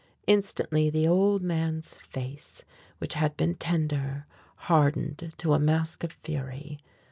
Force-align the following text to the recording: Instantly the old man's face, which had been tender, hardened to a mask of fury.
Instantly 0.25 0.89
the 0.89 1.07
old 1.07 1.43
man's 1.43 1.99
face, 1.99 2.63
which 2.97 3.13
had 3.13 3.37
been 3.37 3.53
tender, 3.53 4.25
hardened 4.65 5.35
to 5.37 5.53
a 5.53 5.59
mask 5.59 6.03
of 6.03 6.11
fury. 6.11 6.79